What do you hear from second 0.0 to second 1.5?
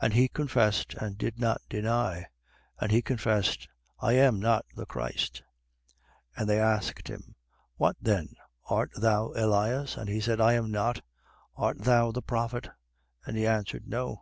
1:20. And he confessed and did